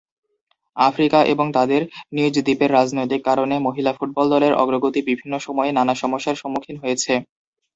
[0.77, 1.81] Africa এবং তাদের
[2.15, 7.13] নিজ দ্বীপের রাজনৈতিক কারণে মহিলা ফুটবল দলের অগ্রগতি বিভিন্ন সময়ে নানা সমস্যার সম্মুখীন হয়েছে।